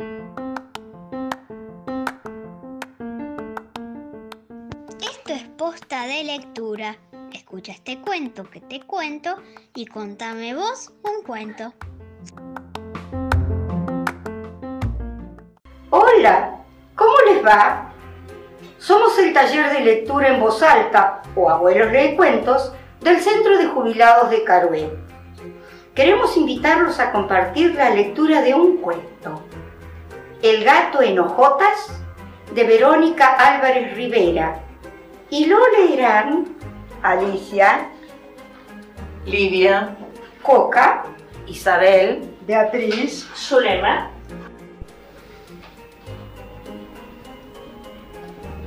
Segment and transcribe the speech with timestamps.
[0.00, 0.12] Esto
[5.26, 6.96] es posta de lectura.
[7.32, 9.42] Escucha este cuento que te cuento
[9.74, 11.72] y contame vos un cuento.
[15.90, 16.62] Hola,
[16.94, 17.92] ¿cómo les va?
[18.78, 23.66] Somos el taller de lectura en voz alta o abuelos lee cuentos del Centro de
[23.66, 24.92] Jubilados de Carué.
[25.92, 29.42] Queremos invitarlos a compartir la lectura de un cuento.
[30.42, 32.00] El gato en hojotas
[32.54, 34.60] de Verónica Álvarez Rivera.
[35.30, 36.56] Y lo leerán
[37.02, 37.88] Alicia,
[39.26, 39.96] Lidia,
[40.42, 41.06] Coca,
[41.46, 44.10] Isabel, Beatriz, Zulema.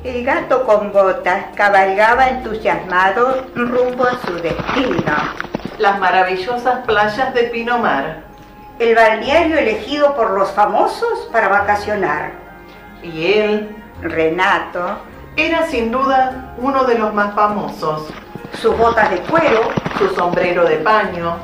[0.04, 5.16] El gato con botas cabalgaba entusiasmado rumbo a su destino.
[5.78, 8.31] Las maravillosas playas de Pinomar.
[8.82, 12.32] El balneario elegido por los famosos para vacacionar.
[13.04, 14.98] Y él Renato,
[15.36, 18.08] era sin duda uno de los más famosos.
[18.60, 21.38] Sus botas de cuero Su sombrero de paño,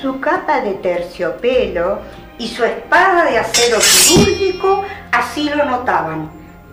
[0.00, 1.98] su capa de terciopelo,
[2.38, 6.30] y su espada de acero quirúrgico así lo notaban,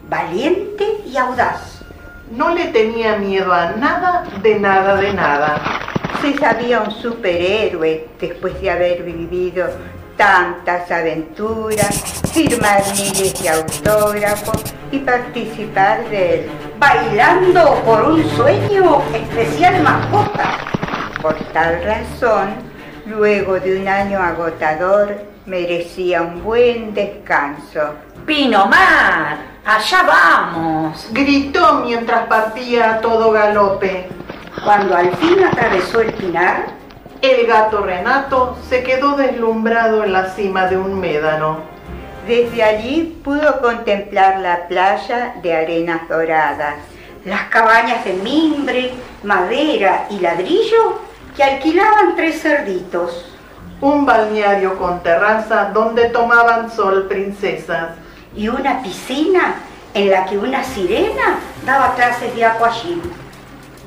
[0.08, 1.84] valiente y audaz.
[2.32, 5.62] no le tenía miedo a nada de nada de nada.
[6.22, 9.68] se sabía un superhéroe después de haber vivido
[10.22, 16.48] tantas aventuras, firmar miles de autógrafos y participar del
[16.78, 20.60] Bailando por un sueño especial mascota.
[21.24, 22.50] Por tal razón,
[23.08, 27.96] luego de un año agotador, merecía un buen descanso.
[28.28, 31.08] Pinomar, allá vamos.
[31.14, 34.08] Gritó mientras partía a todo galope.
[34.64, 36.81] Cuando al fin atravesó el pinar,
[37.22, 41.60] El gato Renato se quedó deslumbrado en la cima de un médano.
[42.28, 46.78] Desde allí pudo contemplar la playa de arenas doradas,
[47.24, 51.00] las cabañas de mimbre, madera y ladrillo
[51.36, 53.32] que alquilaban tres cerditos.
[53.82, 57.90] Un balneario con terraza donde tomaban sol princesas.
[58.36, 59.56] y una piscina
[59.94, 63.02] en la que una sirena daba clases de aquagym.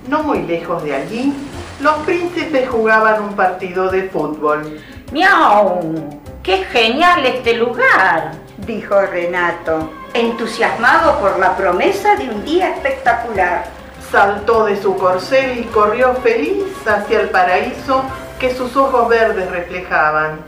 [0.07, 1.33] No muy lejos de allí,
[1.81, 4.81] los príncipes jugaban un partido de fútbol.
[5.13, 8.33] Miau, qué genial este lugar.
[8.67, 9.91] dijo Renato.
[10.15, 13.65] entusiasmado por la promesa de un día espectacular.
[14.11, 18.05] Saltó de su corcel y corrió feliz hacia el paraíso
[18.39, 20.41] que sus ojos verdes reflejaban.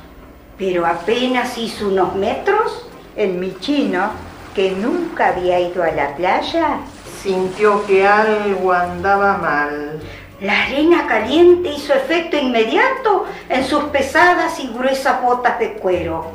[0.57, 4.11] Pero apenas hizo unos metros, El michino,
[4.55, 6.79] que nunca había ido a la playa,
[7.23, 10.01] Sintió que algo andaba mal.
[10.41, 16.33] La arena caliente hizo efecto inmediato en sus pesadas y gruesas botas de cuero.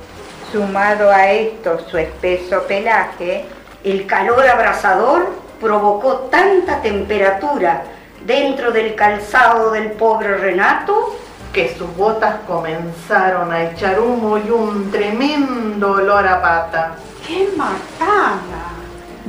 [0.51, 3.45] sumado a esto su espeso pelaje,
[3.84, 5.29] El calor abrasador
[5.59, 7.84] provocó tanta temperatura
[8.25, 11.16] dentro del calzado del pobre Renato
[11.51, 16.95] que sus botas comenzaron a echar humo y un tremendo olor a pata.
[17.25, 18.68] ¡Qué macana!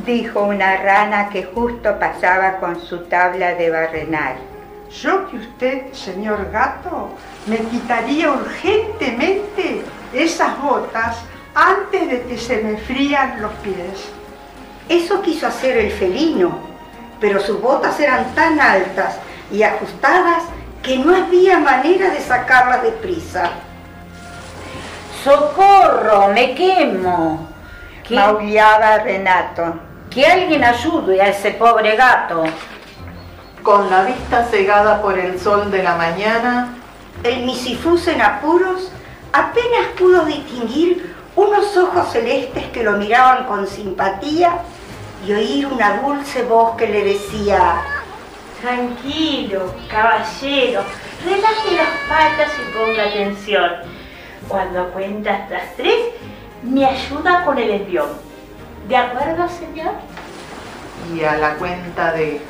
[0.05, 4.52] dijo una rana que justo pasaba con su tabla de barrenar.
[5.01, 7.11] Yo que usted, señor gato,
[7.47, 9.83] me quitaría urgentemente
[10.13, 11.17] esas botas
[11.55, 14.13] antes de que se me frían los pies.
[14.89, 16.59] Eso quiso hacer el felino,
[17.21, 19.17] pero sus botas eran tan altas
[19.51, 20.43] y ajustadas
[20.83, 23.51] que no había manera de sacarlas de prisa.
[25.25, 27.49] Socorro, me quemo.
[28.07, 29.75] Que, Maullaba Renato.
[30.11, 32.45] que alguien ayude a ese pobre gato.
[33.63, 36.75] Con la vista cegada por el sol de la mañana,
[37.23, 38.91] El misifus en apuros
[39.33, 44.59] apenas pudo distinguir unos ojos celestes que lo miraban con simpatía
[45.25, 47.81] y oír una dulce voz que le decía,
[48.61, 50.83] Tranquilo, caballero,
[51.25, 53.71] relaje las patas y ponga atención.
[54.49, 56.07] Cuando cuenta hasta tres,
[56.65, 58.09] me ayuda con el envión.
[58.89, 59.93] ¿De acuerdo, señor?
[61.15, 62.41] y a la cuenta de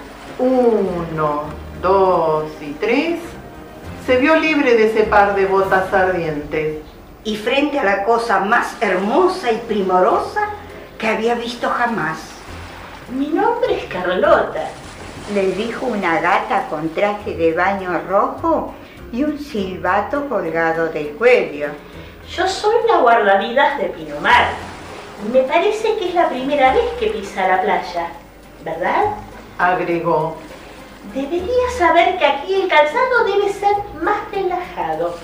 [0.42, 1.44] uno,
[1.80, 3.20] dos y tres,
[4.04, 6.78] se vio libre de ese par de botas ardientes.
[7.24, 10.40] y frente a la cosa más hermosa y primorosa
[10.98, 12.18] que había visto jamás.
[13.10, 14.68] Mi nombre es Carlota.
[15.32, 18.74] Le dijo una gata con traje de baño rojo
[19.12, 21.68] y un silbato colgado del cuello.
[22.36, 24.48] Yo soy la guardavidas de Pinomar.
[25.32, 28.08] Me parece que es la primera vez que pisa la playa,
[28.64, 29.04] ¿verdad?
[29.58, 30.36] Agregó,
[31.14, 35.16] Debería saber que aquí el calzado debe ser más relajado,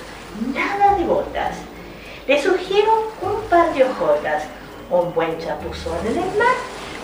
[0.52, 1.56] nada de botas.
[2.26, 4.42] Le sugiero un par de hojotas,
[4.90, 6.56] un buen chapuzón en el mar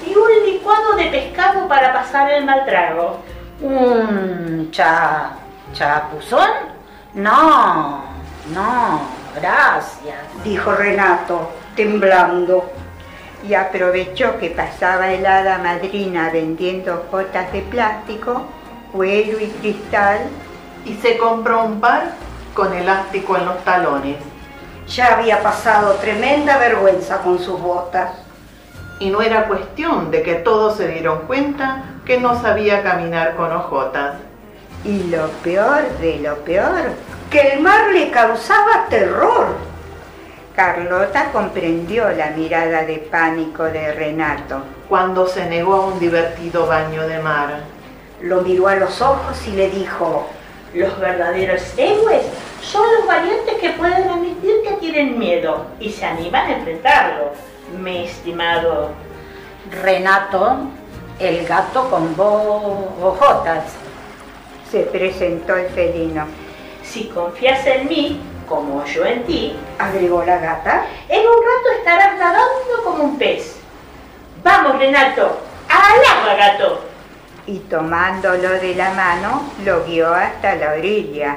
[0.05, 3.21] y un licuado de pescado para pasar el mal trago.
[3.62, 5.31] ¿Un cha,
[5.73, 6.50] chapuzón?
[7.15, 8.05] No,
[8.53, 9.00] no,
[9.37, 10.17] gracias.
[10.43, 12.71] dijo Renato, temblando.
[13.46, 18.46] Y aprovechó que pasaba el hada madrina vendiendo jotas de plástico,
[18.93, 20.20] cuero y cristal
[20.85, 22.12] Y se compró un par
[22.55, 24.17] con elástico en los talones.
[24.88, 28.12] Ya había pasado tremenda vergüenza con sus botas.
[29.00, 33.52] Y no era cuestión de que todos se dieron cuenta que no sabía caminar con
[33.52, 34.17] ojotas.
[34.85, 36.93] y lo peor de lo peor,
[37.31, 39.47] Que el mar le causaba terror.
[40.56, 44.62] Carlota comprendió la mirada de pánico de Renato.
[44.89, 47.61] Cuando se negó a un divertido baño de mar.
[48.21, 50.29] Lo miró a los ojos y le dijo,
[50.73, 52.23] Los verdaderos héroes
[52.62, 57.33] son los valientes que pueden admitir que tienen miedo y se animan a enfrentarlo,
[57.83, 58.91] mi estimado.
[59.83, 60.59] Renato,
[61.19, 63.65] el gato con bo- ojotas.
[64.71, 66.27] Se presentó el felino.
[66.83, 72.19] Si confías en mí, como yo en ti, agregó la gata, en un rato estarás
[72.19, 73.56] nadando como un pez.
[74.43, 75.38] Vamos, Renato,
[75.69, 76.85] al agua, gato.
[77.46, 81.37] y tomándolo de la mano lo guió hasta la orilla.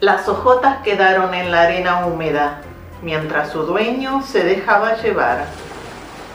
[0.00, 2.60] Las ojotas quedaron en la arena húmeda,
[3.02, 5.46] mientras su dueño se dejaba llevar.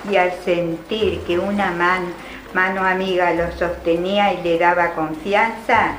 [0.09, 2.13] Y al sentir que una man-
[2.53, 5.93] mano amiga lo sostenía y le daba confianza,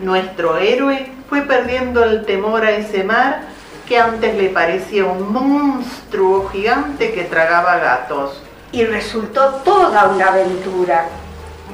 [0.00, 3.42] Nuestro héroe fue perdiendo el temor a ese mar
[3.88, 8.42] que antes le parecía un monstruo gigante que tragaba gatos.
[8.72, 11.06] y resultó toda una aventura.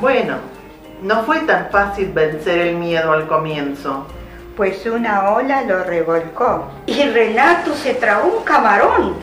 [0.00, 0.36] Bueno,
[1.02, 4.06] no fue tan fácil vencer el miedo al comienzo.
[4.56, 6.70] pues una ola lo revolcó.
[6.86, 9.14] Y Renato se tragó un camarón.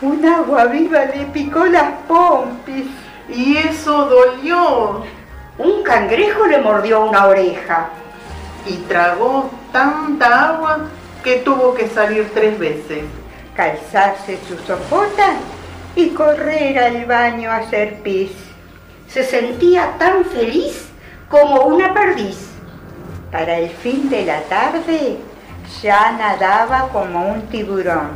[0.00, 2.86] Un agua viva le picó las pompis.
[3.28, 5.02] Y eso dolió.
[5.58, 7.88] Un cangrejo le mordió una oreja.
[8.66, 10.88] Y tragó tanta agua
[11.22, 13.04] que tuvo que salir tres veces.
[13.54, 15.36] calzarse sus ojotas
[15.94, 18.32] y correr al baño a hacer pis.
[19.06, 20.88] Se sentía tan feliz
[21.30, 22.48] como una perdiz.
[23.30, 25.18] Para el fin de la tarde
[25.82, 28.10] ya nadaba como un tiburón.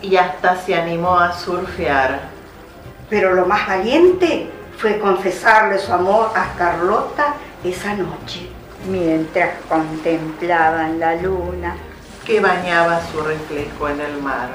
[0.00, 2.20] Y hasta se animó a surfear.
[3.10, 7.34] Pero lo más valiente fue confesarle su amor a Carlota
[7.64, 8.48] esa noche.
[8.86, 11.76] Mientras contemplaban la luna.
[12.24, 14.48] que bañaba su reflejo en el mar.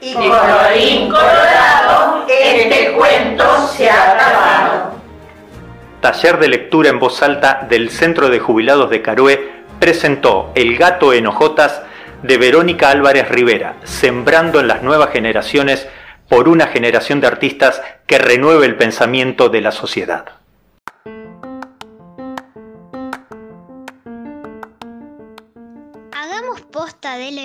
[0.00, 4.92] Y colorín colorado, este cuento se ha acabado.
[6.00, 11.12] Taller de lectura en voz alta del Centro de Jubilados de Carué presentó El gato
[11.12, 11.82] en hojotas
[12.22, 15.88] de Verónica Álvarez Rivera, sembrando en las nuevas generaciones
[16.28, 20.24] por una generación de artistas que renueve el pensamiento de la sociedad.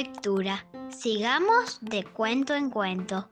[0.02, 0.66] Lectura.
[0.90, 3.30] Sigamos de cuento en cuento.